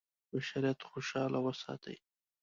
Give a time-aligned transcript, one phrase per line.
[0.33, 1.95] بشریت خوشاله وساتي.